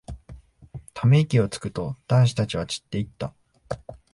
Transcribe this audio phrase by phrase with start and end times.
[0.95, 3.35] ため息をつくと、男子たちは散っていった。